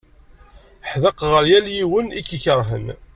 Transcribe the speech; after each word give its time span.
Ḥdeq 0.91 1.19
ɣer 1.31 1.43
yal 1.51 1.67
win 1.91 2.07
i 2.19 2.21
k-ikeṛhen. 2.27 2.87